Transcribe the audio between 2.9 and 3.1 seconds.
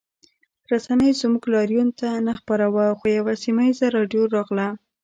خو